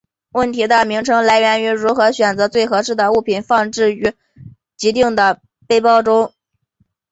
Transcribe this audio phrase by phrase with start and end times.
[0.31, 4.11] 问题的名称来源于如何选择最合适的物品放置于
[4.75, 5.15] 给定
[5.67, 6.33] 背包中。